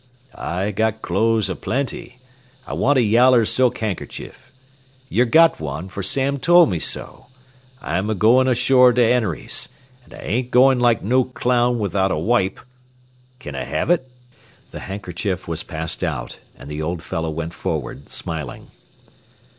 "I 0.33 0.71
got 0.71 1.03
clothes 1.03 1.47
a 1.47 1.55
plenty. 1.55 2.17
I 2.65 2.73
want 2.73 2.97
a 2.97 3.03
yaller 3.03 3.45
silk 3.45 3.77
ban'kercheef. 3.79 4.51
Yer 5.09 5.25
got 5.25 5.59
one, 5.59 5.89
for 5.89 6.01
Sam 6.01 6.39
tole 6.39 6.65
me 6.65 6.79
so. 6.79 7.27
I'm 7.83 8.09
a 8.09 8.15
goin' 8.15 8.47
ashore 8.47 8.93
to 8.93 8.99
Hennery's, 8.99 9.69
an' 10.03 10.13
I 10.17 10.23
ain't 10.23 10.49
goin' 10.49 10.79
like 10.79 11.03
no 11.03 11.23
clown 11.25 11.77
without 11.77 12.09
a 12.09 12.17
wipe. 12.17 12.59
Kin 13.37 13.53
I 13.53 13.65
have 13.65 13.91
it?" 13.91 14.09
The 14.71 14.79
handkerchief 14.79 15.47
was 15.47 15.61
passed 15.61 16.03
out, 16.03 16.39
and 16.57 16.67
the 16.67 16.81
old 16.81 17.03
fellow 17.03 17.29
went 17.29 17.53
forward 17.53 18.09
smiling. 18.09 18.71